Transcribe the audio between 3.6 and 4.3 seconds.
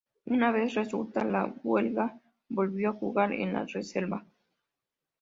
reserva.